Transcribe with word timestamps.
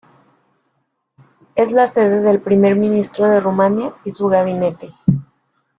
Es 1.53 1.71
la 1.71 1.85
sede 1.85 2.21
del 2.21 2.41
Primer 2.41 2.75
Ministro 2.75 3.29
de 3.29 3.39
Rumania 3.39 3.93
y 4.03 4.09
su 4.09 4.29
gabinete. 4.29 4.95